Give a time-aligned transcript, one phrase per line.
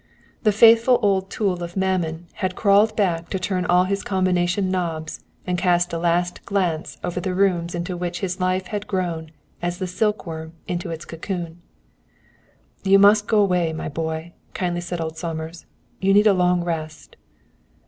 [0.41, 5.23] The faithful old tool of Mammon had crawled back to turn all his combination knobs
[5.45, 9.29] and cast a last glance over the rooms into which his life had grown
[9.61, 11.61] as the silkworm into its cocoon.
[12.83, 15.67] "You must go away, my boy," kindly said old Somers,
[15.99, 17.15] "you need a long rest."